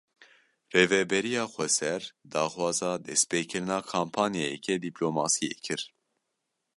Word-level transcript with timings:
Rêveberiya 0.75 1.43
Xweser 1.53 2.01
daxwaza 2.31 2.91
destpêkirina 3.07 3.77
kampanyayeke 3.91 4.75
dîplomasiyê 4.85 5.55
kir. 5.65 5.81